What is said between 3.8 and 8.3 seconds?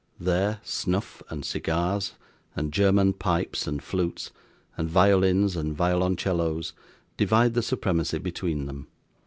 flutes, and violins and violoncellos, divide the supremacy